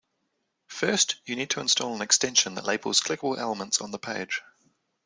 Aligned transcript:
First, 0.65 1.17
you 1.25 1.35
need 1.35 1.51
to 1.51 1.59
install 1.59 1.93
an 1.93 2.01
extension 2.01 2.55
that 2.55 2.65
labels 2.65 3.01
clickable 3.01 3.37
elements 3.37 3.79
on 3.81 3.91
the 3.91 3.99
page. 3.99 4.41